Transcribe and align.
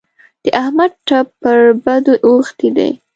د 0.43 0.45
احمد 0.61 0.91
ټپ 1.07 1.27
پر 1.41 1.59
بدو 1.83 2.13
اوښتی 2.25 2.69
دی. 2.77 2.89